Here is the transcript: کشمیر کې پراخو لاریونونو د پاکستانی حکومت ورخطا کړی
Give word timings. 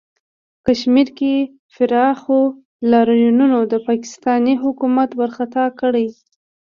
کشمیر 0.65 1.09
کې 1.17 1.33
پراخو 1.73 2.39
لاریونونو 2.91 3.59
د 3.71 3.73
پاکستانی 3.87 4.53
حکومت 4.63 5.09
ورخطا 5.19 5.65
کړی 5.81 6.07